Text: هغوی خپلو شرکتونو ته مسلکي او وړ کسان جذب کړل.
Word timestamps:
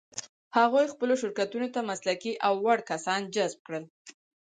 هغوی 0.57 0.85
خپلو 0.93 1.13
شرکتونو 1.21 1.67
ته 1.73 1.79
مسلکي 1.89 2.33
او 2.45 2.53
وړ 2.65 2.79
کسان 2.91 3.21
جذب 3.35 3.59
کړل. 3.67 3.83